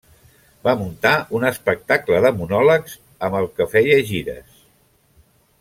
[0.67, 2.97] Va muntar un espectacle de monòlegs,
[3.29, 4.61] amb el que feia gires.